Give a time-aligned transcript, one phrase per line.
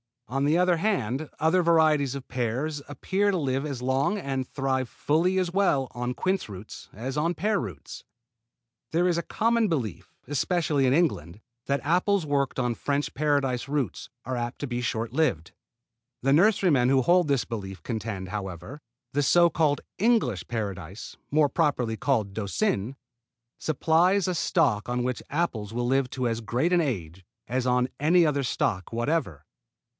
[0.27, 4.87] On the other hand other varieties of pears appear to live as long and thrive
[4.89, 8.05] fully as well on quince roots as on pear roots.
[8.93, 14.09] There is a common belief, especially in England, that apples worked on French paradise roots
[14.25, 15.51] are apt to be short lived.
[16.23, 18.81] The nurserymen who hold this belief contend, however,
[19.11, 22.95] that the so called English Paradise, more properly called Doucin,
[23.59, 27.89] supplies a stock on which apples will live to as great an age as on
[27.99, 29.45] any other stock whatever.